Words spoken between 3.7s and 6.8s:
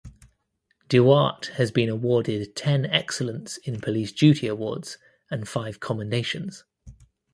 Police Duty awards and five commendations.